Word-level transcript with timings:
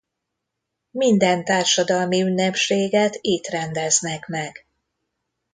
Minden 0.91 1.43
társadalmi 1.45 2.21
ünnepséget 2.21 3.17
itt 3.21 3.47
rendeznek 3.47 4.27
meg. 4.27 4.67